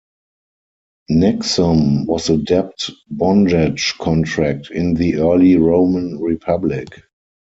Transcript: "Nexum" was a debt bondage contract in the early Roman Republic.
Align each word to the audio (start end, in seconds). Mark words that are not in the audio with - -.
"Nexum" 1.11 2.07
was 2.07 2.31
a 2.31 2.37
debt 2.39 2.89
bondage 3.11 3.93
contract 4.01 4.71
in 4.71 4.95
the 4.95 5.17
early 5.17 5.57
Roman 5.57 6.19
Republic. 6.19 6.87